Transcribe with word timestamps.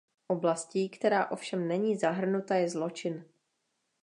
Oblastí, 0.27 0.89
která 0.89 1.31
ovšem 1.31 1.67
není 1.67 1.95
zahrnuta, 1.97 2.55
je 2.55 2.69
zločin. 2.69 3.25